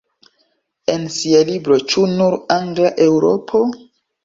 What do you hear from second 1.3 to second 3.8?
libro "Ĉu nur-angla Eŭropo?